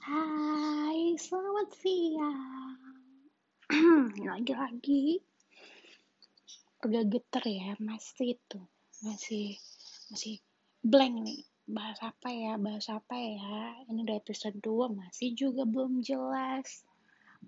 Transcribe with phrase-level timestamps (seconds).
[0.00, 2.80] Hai, selamat siang.
[4.32, 5.20] Lagi-lagi
[6.80, 8.60] agak geter ya, masih itu,
[9.04, 9.60] masih
[10.08, 10.40] masih
[10.80, 11.44] blank nih.
[11.68, 13.84] Bahas apa ya, bahas apa ya.
[13.84, 16.80] Ini udah episode 2, masih juga belum jelas.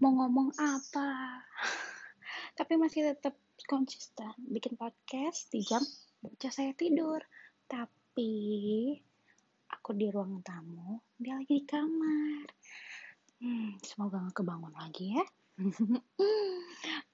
[0.04, 1.40] Mau ngomong apa.
[2.60, 5.80] Tapi masih tetap konsisten bikin podcast di jam
[6.20, 7.24] baca saya tidur.
[7.64, 9.00] Tapi
[9.72, 12.46] aku di ruang tamu, dia lagi di kamar.
[13.40, 15.24] Hmm, semoga gak kebangun lagi ya.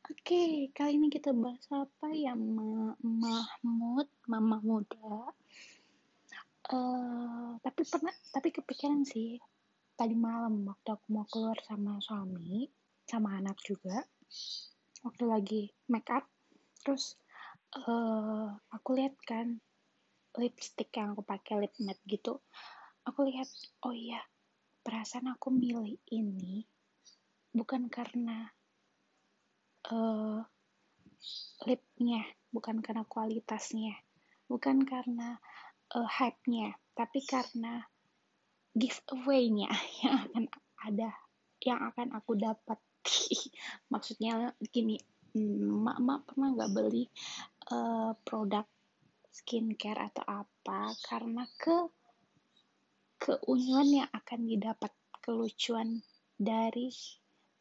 [0.09, 5.33] Oke, okay, kali ini kita bahas apa ya, Ma Mahmud, Mama Muda.
[6.69, 9.41] Uh, tapi pernah, tapi kepikiran sih
[9.97, 12.69] tadi malam waktu aku mau keluar sama suami,
[13.09, 14.05] sama anak juga,
[15.03, 16.29] waktu lagi make up,
[16.85, 17.19] terus
[17.75, 19.59] uh, aku lihat kan
[20.39, 22.39] lipstick yang aku pakai lip matte gitu.
[23.05, 23.51] Aku lihat
[23.85, 24.23] oh iya
[24.87, 26.65] perasaan aku milih ini
[27.53, 28.49] bukan karena
[29.91, 30.41] uh,
[31.67, 32.23] lipnya
[32.55, 33.99] bukan karena kualitasnya
[34.49, 35.37] bukan karena
[35.93, 37.85] uh, hype-nya tapi karena
[38.79, 39.69] giveaway-nya
[40.07, 40.45] yang akan
[40.79, 41.11] ada
[41.63, 42.79] yang akan aku dapat.
[43.93, 44.95] Maksudnya gini
[45.39, 47.05] mak mak pernah nggak beli
[47.71, 48.65] uh, produk
[49.39, 51.77] skincare atau apa karena ke
[53.19, 54.91] keunguan yang akan didapat
[55.23, 56.03] kelucuan
[56.39, 56.91] dari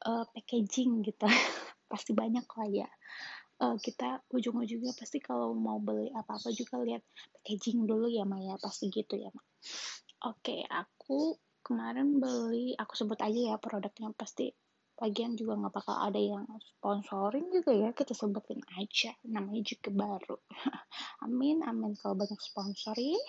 [0.05, 1.25] uh, packaging gitu.
[1.91, 2.89] Pasti banyak lah ya.
[3.57, 7.01] Uh, kita ujung-ujungnya pasti kalau mau beli apa-apa juga lihat
[7.33, 9.41] packaging dulu ya Maya pasti gitu ya Ma.
[10.29, 14.53] Oke aku kemarin beli aku sebut aja ya produknya pasti
[14.97, 20.37] lagian juga nggak bakal ada yang sponsoring juga ya kita sebutin aja namanya juga baru.
[21.25, 21.93] Amin amin.
[21.93, 23.21] Kalau banyak sponsor ya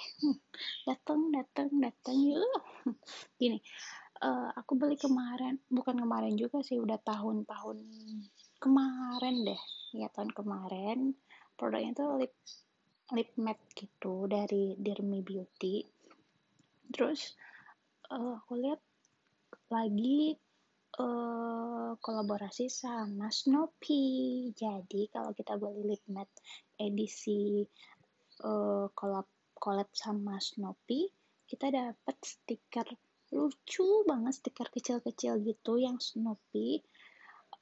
[0.89, 2.63] datang datang datang yuk.
[3.41, 3.61] Gini
[4.25, 7.79] uh, aku beli kemarin bukan kemarin juga sih udah tahun-tahun
[8.59, 9.63] kemarin deh.
[9.93, 11.13] Ya tahun kemarin.
[11.59, 12.33] Produknya tuh lip
[13.13, 15.85] lip matte gitu dari Dermi Beauty.
[16.93, 17.37] Terus
[18.09, 18.81] uh, aku lihat
[19.69, 20.37] lagi
[20.97, 24.03] uh, kolaborasi sama Snoopy.
[24.57, 26.41] Jadi kalau kita beli lip matte
[26.81, 27.67] edisi
[28.47, 29.29] uh, collab
[29.59, 31.11] collab sama Snoopy,
[31.45, 32.89] kita dapat stiker
[33.29, 36.81] lucu banget stiker kecil-kecil gitu yang Snoopy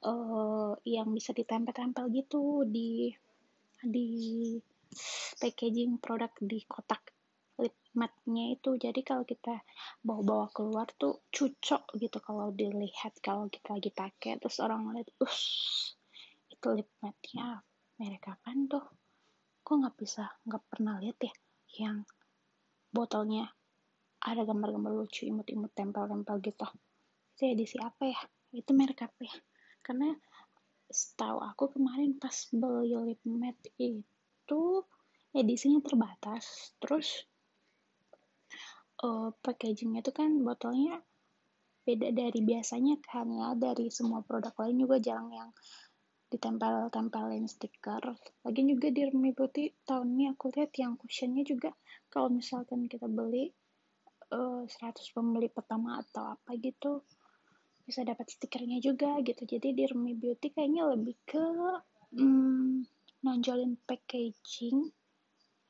[0.07, 3.11] uh, yang bisa ditempel-tempel gitu di
[3.83, 4.07] di
[5.37, 7.16] packaging produk di kotak
[7.97, 8.77] lip matte-nya itu.
[8.77, 9.65] Jadi kalau kita
[10.05, 14.37] bawa-bawa keluar tuh cucok gitu kalau dilihat kalau kita lagi pakai.
[14.37, 15.41] Terus orang lihat us
[16.53, 16.93] itu lip
[17.97, 18.85] merek apa tuh?
[19.65, 21.33] Kok nggak bisa nggak pernah lihat ya
[21.81, 22.05] yang
[22.93, 23.49] botolnya
[24.21, 26.69] ada gambar-gambar lucu imut-imut tempel-tempel gitu.
[27.33, 28.21] Itu edisi apa ya?
[28.53, 29.33] Itu merek apa ya?
[29.81, 30.13] Karena
[30.85, 34.85] setahu aku kemarin pas beli lip matte itu
[35.33, 36.77] edisinya terbatas.
[36.77, 37.25] Terus
[39.03, 41.01] uh, packagingnya itu kan botolnya
[41.85, 43.53] beda dari biasanya kan ya.
[43.55, 45.49] Dari semua produk lain juga jarang yang
[46.27, 48.03] ditempel-tempelin stiker.
[48.43, 51.71] Lagi juga di Remy Beauty tahun ini aku lihat yang cushionnya juga
[52.11, 53.47] kalau misalkan kita beli
[54.35, 57.07] uh, eh, 100 pembeli pertama atau apa gitu
[57.87, 59.47] bisa dapat stikernya juga gitu.
[59.47, 61.45] Jadi di Remy Beauty kayaknya lebih ke
[62.19, 62.83] hmm,
[63.23, 64.91] nonjolin packaging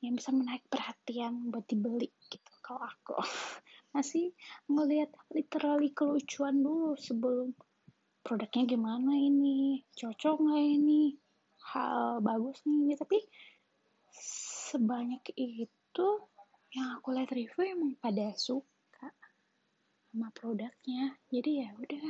[0.02, 3.16] yang bisa menarik perhatian buat dibeli gitu kalau aku.
[3.96, 4.36] Masih
[4.68, 7.56] ngelihat literally kelucuan dulu sebelum
[8.28, 11.16] produknya gimana ini cocok nggak ini
[11.72, 12.94] hal bagus nih ini.
[13.00, 13.18] Tapi
[14.68, 16.10] sebanyak itu
[16.76, 19.08] yang aku lihat review emang pada suka
[20.12, 21.16] sama produknya.
[21.32, 22.04] Jadi ya udah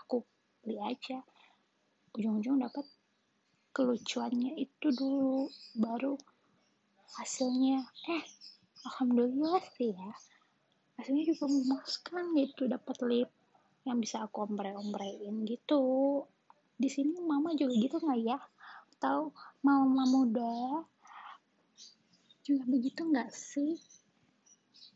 [0.00, 0.24] aku
[0.64, 1.20] beli aja.
[2.16, 2.88] Ujung-ujung dapat
[3.76, 6.16] kelucuannya itu dulu baru
[7.20, 7.84] hasilnya.
[8.08, 8.24] Eh
[8.86, 10.12] alhamdulillah sih ya.
[10.96, 13.30] Hasilnya juga memuaskan gitu dapat lip
[13.84, 15.84] yang bisa aku ombre-ombrein gitu.
[16.78, 18.38] Di sini mama juga gitu nggak ya?
[18.96, 20.86] Atau mama muda
[22.46, 23.76] juga begitu nggak sih?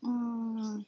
[0.01, 0.81] Hmm,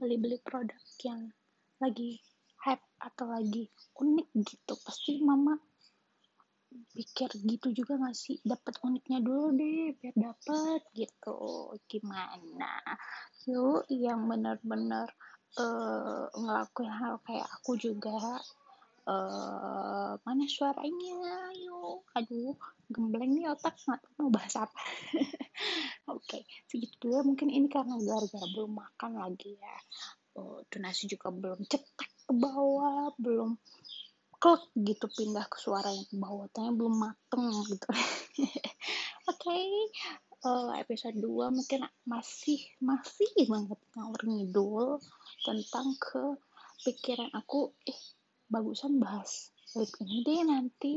[0.00, 1.30] beli-beli produk yang
[1.78, 2.18] lagi
[2.66, 3.70] hype atau lagi
[4.00, 4.74] unik gitu.
[4.82, 5.54] Pasti mama
[6.92, 8.36] pikir gitu juga gak sih?
[8.44, 11.72] Dapat uniknya dulu deh biar dapat gitu.
[11.88, 12.80] Gimana?
[13.48, 15.08] Yuk yang benar-benar
[15.58, 18.40] uh, ngelakuin hal kayak aku juga
[19.08, 21.54] uh, mana suaranya?
[21.56, 22.04] Yuk.
[22.14, 22.56] Aduh
[22.86, 24.80] gembleng nih otak nggak mau bahas apa.
[26.14, 26.42] Oke okay.
[26.70, 27.34] segitu dulu.
[27.34, 29.76] Mungkin ini karena gara-gara belum makan lagi ya.
[30.36, 33.56] Oh, tuh nasi juga belum cetek ke bawah belum
[34.36, 37.88] klek gitu pindah ke suara yang bawah tanya belum mateng gitu
[39.30, 39.66] oke okay.
[40.44, 44.86] uh, eh, episode 2 mungkin masih masih banget ngalor ngidul
[45.42, 46.22] tentang ke
[46.84, 48.00] pikiran aku eh
[48.52, 50.94] bagusan bahas lip ini deh nanti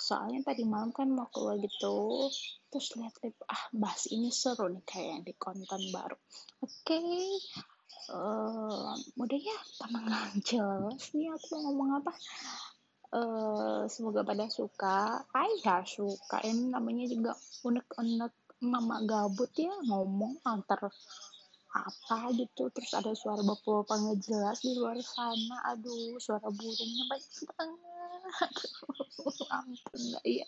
[0.00, 2.30] soalnya tadi malam kan mau keluar gitu
[2.70, 6.16] terus lihat lip ah bahas ini seru nih kayak di konten baru
[6.62, 7.36] oke okay.
[8.12, 10.04] Uh, udah ya tambah
[10.42, 12.12] jelas nih aku ngomong apa?
[13.14, 15.22] Uh, semoga pada suka.
[15.32, 16.42] Ayah suka.
[16.42, 17.32] Ini namanya juga
[17.64, 18.34] unek-unek
[18.64, 20.90] mama gabut ya ngomong antar
[21.76, 22.68] apa gitu.
[22.72, 25.74] Terus ada suara bapak-bapak nggak jelas di luar sana.
[25.74, 28.52] Aduh suara burungnya banyak banget.
[29.56, 30.46] Ampun nggak ya